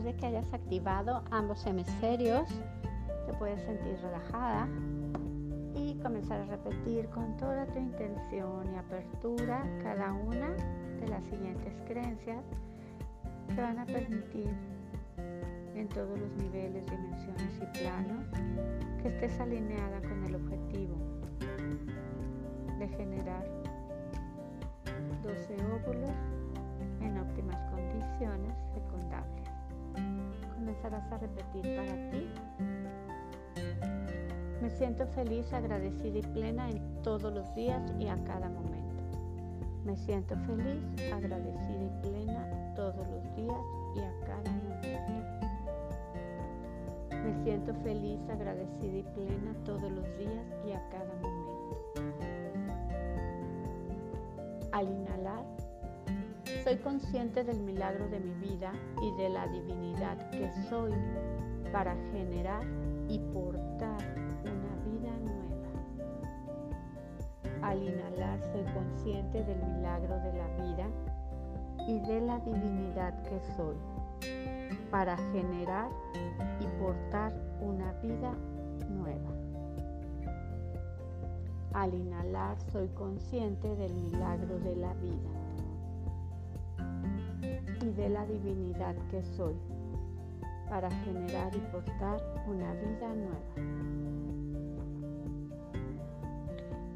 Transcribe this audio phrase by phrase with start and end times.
[0.00, 2.48] después de que hayas activado ambos hemisferios,
[3.26, 4.66] te puedes sentir relajada
[5.74, 10.50] y comenzar a repetir con toda tu intención y apertura cada una
[11.00, 12.42] de las siguientes creencias
[13.54, 14.50] que van a permitir
[15.74, 18.24] en todos los niveles, dimensiones y planos
[19.02, 20.96] que estés alineada con el objetivo
[22.78, 23.44] de generar
[25.22, 26.10] 12 óvulos
[27.00, 29.49] en óptimas condiciones fecundables.
[30.54, 32.28] Comenzarás a repetir para ti.
[34.60, 38.80] Me siento feliz, agradecida y plena en todos los días y a cada momento.
[39.84, 43.56] Me siento feliz, agradecida y plena todos los días
[43.96, 44.70] y a cada momento.
[47.10, 51.70] Me siento feliz, agradecida y plena todos los días y a cada momento.
[54.72, 55.44] Al inhalar,
[56.64, 60.92] soy consciente del milagro de mi vida y de la divinidad que soy
[61.72, 62.62] para generar
[63.08, 63.96] y portar
[64.42, 65.70] una vida nueva.
[67.62, 70.86] Al inhalar soy consciente del milagro de la vida
[71.88, 73.76] y de la divinidad que soy
[74.90, 75.88] para generar
[76.60, 78.34] y portar una vida
[78.90, 79.30] nueva.
[81.72, 85.39] Al inhalar soy consciente del milagro de la vida
[87.96, 89.54] de la divinidad que soy
[90.68, 93.90] para generar y portar una vida nueva.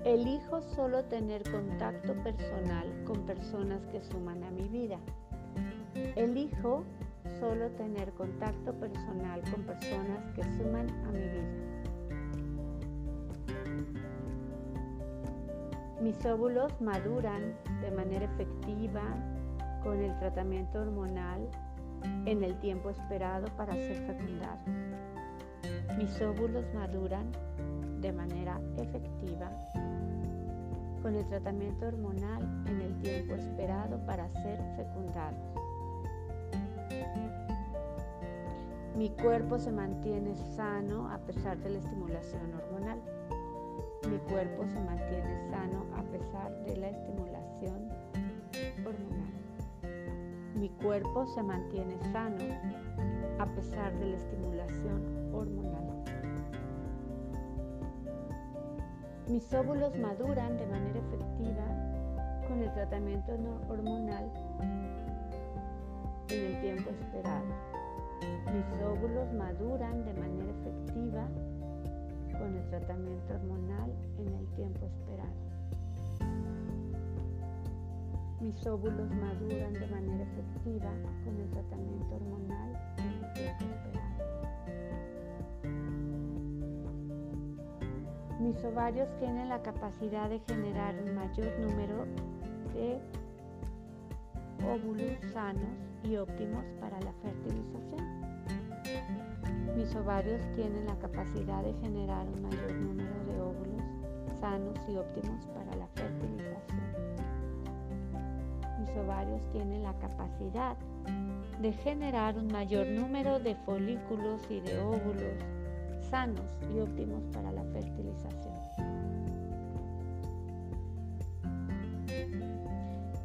[0.05, 4.99] Elijo solo tener contacto personal con personas que suman a mi vida.
[6.15, 6.85] Elijo
[7.41, 11.75] solo tener contacto personal con personas que suman a mi vida.
[16.01, 19.03] Mis óvulos maduran de manera efectiva
[19.85, 21.47] con el tratamiento hormonal
[22.25, 24.67] en el tiempo esperado para ser fecundados.
[25.99, 27.31] Mis óvulos maduran
[28.01, 29.51] de manera efectiva
[31.03, 35.39] con el tratamiento hormonal en el tiempo esperado para ser fecundados.
[38.97, 43.01] Mi cuerpo se mantiene sano a pesar de la estimulación hormonal.
[44.09, 48.14] Mi cuerpo se mantiene sano a pesar de la estimulación hormonal.
[50.55, 52.45] Mi cuerpo se mantiene sano
[53.41, 56.05] a pesar de la estimulación hormonal.
[59.29, 61.65] Mis óvulos maduran de manera efectiva
[62.47, 63.33] con el tratamiento
[63.69, 64.31] hormonal
[66.29, 67.47] en el tiempo esperado.
[68.55, 71.27] Mis óvulos maduran de manera efectiva
[72.39, 75.54] con el tratamiento hormonal en el tiempo esperado.
[78.45, 80.93] Mis óvulos maduran de manera efectiva
[81.25, 84.15] con el tratamiento hormonal en el tiempo esperado.
[88.41, 92.05] Mis ovarios tienen la capacidad de generar un mayor número
[92.75, 93.01] de
[94.69, 98.05] óvulos sanos y óptimos para la fertilización.
[99.75, 103.83] Mis ovarios tienen la capacidad de generar un mayor número de óvulos
[104.39, 106.54] sanos y óptimos para la fertilización.
[109.05, 110.77] Ovarios tienen la capacidad
[111.61, 115.45] de generar un mayor número de folículos y de óvulos
[116.09, 118.55] sanos y óptimos para la fertilización.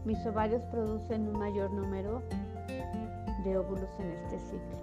[0.04, 2.24] Mis ovarios producen un mayor número
[3.44, 4.78] de óvulos en este ciclo.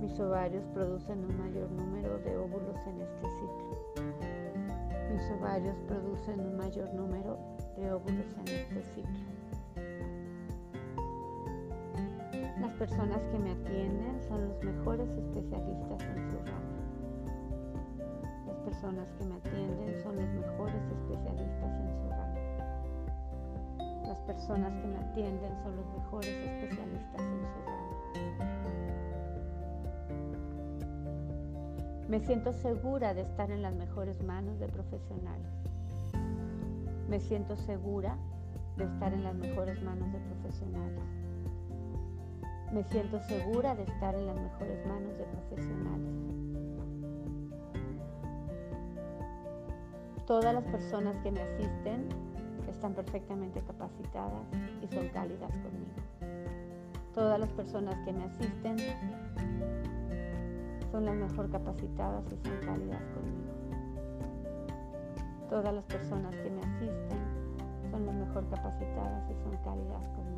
[0.00, 4.04] Mis ovarios producen un mayor número de óvulos en este ciclo.
[5.12, 7.38] Mis ovarios producen un mayor número
[7.76, 9.33] de óvulos en este ciclo.
[12.74, 16.74] Personas que me atienden son los mejores especialistas en su rama.
[18.46, 22.34] Las personas que me atienden son los mejores especialistas en su rama.
[24.08, 27.84] Las personas que me atienden son los mejores especialistas en su rama.
[32.08, 35.52] Me siento segura de estar en las mejores manos de profesionales.
[37.08, 38.16] Me siento segura
[38.76, 41.23] de estar en las mejores manos de profesionales.
[42.74, 46.12] Me siento segura de estar en las mejores manos de profesionales.
[50.26, 52.08] Todas las personas que me asisten
[52.68, 54.42] están perfectamente capacitadas
[54.82, 55.94] y son cálidas conmigo.
[57.14, 58.76] Todas las personas que me asisten
[60.90, 63.54] son las mejor capacitadas y son cálidas conmigo.
[65.48, 67.20] Todas las personas que me asisten
[67.92, 70.33] son las mejor capacitadas y son cálidas conmigo.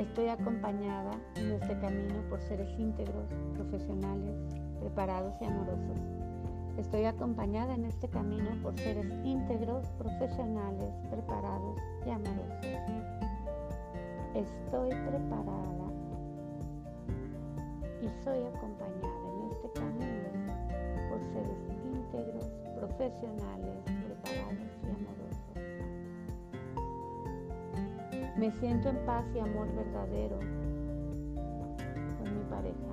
[0.00, 4.34] Estoy acompañada en este camino por seres íntegros, profesionales,
[4.80, 5.98] preparados y amorosos.
[6.78, 12.64] Estoy acompañada en este camino por seres íntegros, profesionales, preparados y amorosos.
[14.34, 15.92] Estoy preparada
[18.00, 20.30] y soy acompañada en este camino
[21.10, 24.79] por seres íntegros, profesionales, preparados
[28.40, 30.38] Me siento en paz y amor verdadero
[32.16, 32.88] con mi pareja.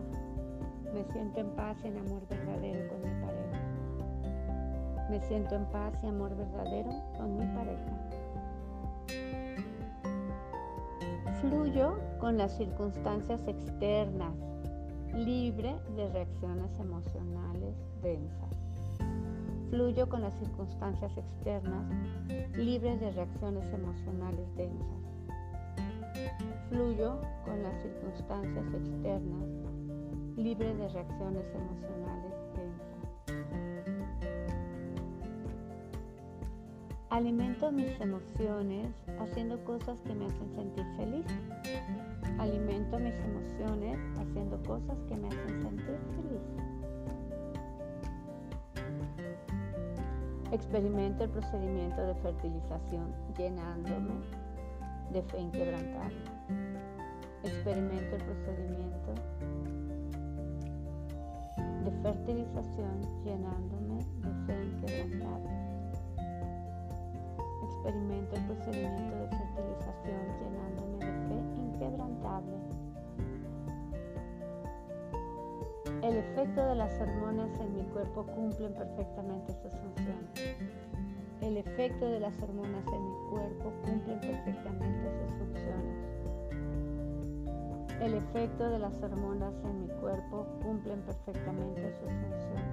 [0.94, 5.08] Me siento en paz y en amor verdadero con mi pareja.
[5.10, 7.94] Me siento en paz y amor verdadero con mi pareja.
[11.40, 14.36] Fluyo con las circunstancias externas,
[15.14, 18.52] libre de reacciones emocionales densas.
[19.70, 21.86] Fluyo con las circunstancias externas,
[22.58, 25.17] libre de reacciones emocionales densas.
[26.70, 29.48] Fluyo con las circunstancias externas,
[30.36, 32.34] libre de reacciones emocionales.
[37.10, 41.26] Alimento mis emociones haciendo cosas que me hacen sentir feliz.
[42.38, 46.42] Alimento mis emociones haciendo cosas que me hacen sentir feliz.
[50.52, 54.47] Experimento el procedimiento de fertilización llenándome
[55.12, 56.18] de fe inquebrantable.
[57.44, 59.14] Experimento el procedimiento
[61.84, 65.50] de fertilización llenándome de fe inquebrantable.
[67.64, 72.58] Experimento el procedimiento de fertilización llenándome de fe inquebrantable.
[76.04, 79.54] El efecto de las hormonas en mi cuerpo cumplen perfectamente.
[79.64, 79.67] El
[81.78, 85.96] efecto de las hormonas en mi cuerpo cumplen perfectamente sus funciones.
[88.02, 92.64] El efecto de las hormonas en mi cuerpo cumplen perfectamente sus funciones.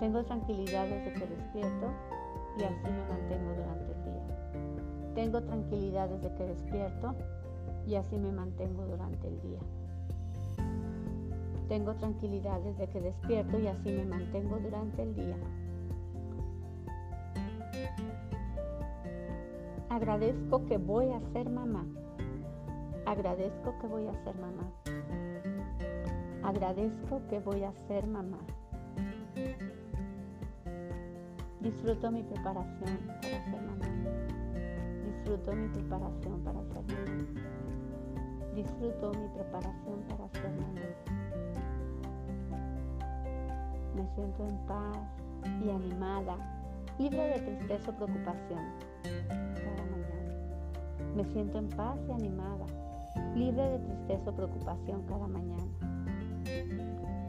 [0.00, 1.92] Tengo tranquilidad desde que despierto
[2.58, 5.14] y así me mantengo durante el día.
[5.14, 7.14] Tengo tranquilidad desde que despierto
[7.86, 9.60] y así me mantengo durante el día.
[11.68, 15.36] Tengo tranquilidad desde que despierto y así me mantengo durante el día.
[19.88, 21.86] Agradezco que voy a ser mamá.
[23.06, 24.72] Agradezco que voy a ser mamá.
[26.42, 28.38] Agradezco que voy a ser mamá.
[31.60, 33.86] Disfruto mi preparación para ser mamá.
[35.04, 37.42] Disfruto mi preparación para ser mamá.
[38.54, 40.80] Disfruto mi preparación para ser mamá.
[43.96, 44.98] Me siento en paz
[45.64, 46.36] y animada,
[46.98, 48.60] libre de tristeza o preocupación
[49.64, 51.14] cada mañana.
[51.16, 52.66] Me siento en paz y animada,
[53.34, 55.72] libre de tristeza o preocupación cada mañana.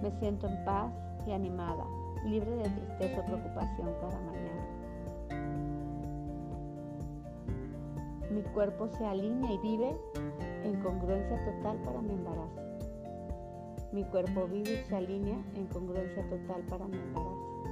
[0.01, 0.91] Me siento en paz
[1.25, 1.85] y animada,
[2.25, 4.43] libre de tristeza o preocupación cada mañana.
[8.29, 9.95] Mi cuerpo se alinea y vive
[10.63, 12.61] en congruencia total para mi embarazo.
[13.91, 17.63] Mi cuerpo vive y se alinea en congruencia total para mi embarazo.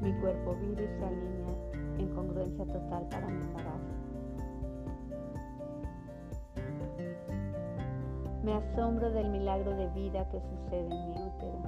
[0.00, 1.54] Mi cuerpo vive y se alinea
[1.98, 3.96] en congruencia total para mi embarazo.
[8.44, 11.62] Me asombro del milagro de vida que sucede en mi útero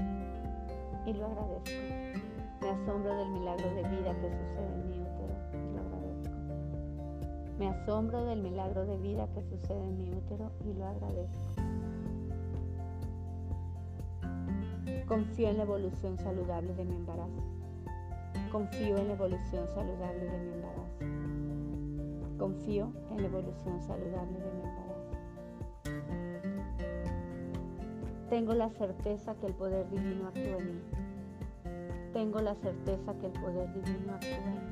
[1.07, 1.71] y lo agradezco.
[2.61, 5.08] Me asombro del milagro de vida que sucede en mi útero.
[7.59, 11.39] Me asombro del milagro de vida que sucede en mi útero y lo agradezco.
[15.09, 17.43] Confío en la evolución saludable de mi embarazo.
[18.53, 20.99] Confío en la evolución saludable de mi embarazo.
[22.39, 24.89] Confío en la evolución saludable de mi embarazo.
[28.31, 30.81] Tengo la certeza que el poder divino actúa en mí.
[32.13, 34.68] Tengo la certeza que el poder divino actúa en mí.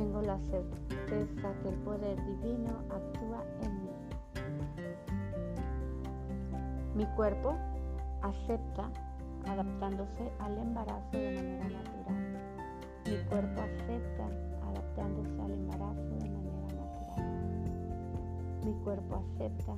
[0.00, 3.90] Tengo la certeza que el poder divino actúa en mí.
[6.94, 7.54] Mi cuerpo
[8.22, 8.90] acepta
[9.46, 12.16] adaptándose al embarazo de manera natural.
[13.04, 14.26] Mi cuerpo acepta
[14.70, 17.24] adaptándose al embarazo de manera natural.
[18.64, 19.72] Mi cuerpo acepta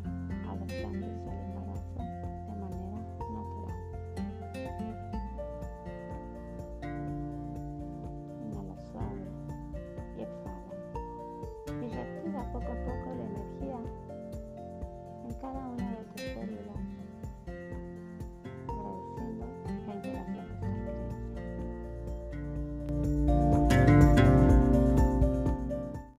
[0.48, 1.51] adaptándose al embarazo